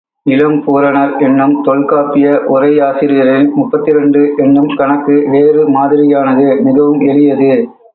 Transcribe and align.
இளம்பூரணர் 0.25 1.11
என்னும் 1.19 1.53
தொல்காப்பிய 1.63 2.29
உரையாசிரியரின் 2.47 3.47
முப்பத்திரண்டு 3.53 4.33
என்னும் 4.37 4.71
கணக்கு 4.75 5.17
வேறு 5.29 5.63
மாதிரியானது 5.69 6.47
மிகவும் 6.61 7.01
எளியது. 7.07 7.51